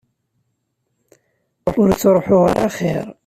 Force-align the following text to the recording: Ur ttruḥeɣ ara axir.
Ur 1.81 1.89
ttruḥeɣ 1.91 2.41
ara 2.49 2.61
axir. 2.67 3.05